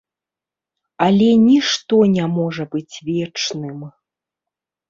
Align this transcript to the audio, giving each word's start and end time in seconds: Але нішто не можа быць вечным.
Але 1.07 1.27
нішто 1.49 1.95
не 2.15 2.25
можа 2.39 2.65
быць 2.77 2.95
вечным. 3.11 3.77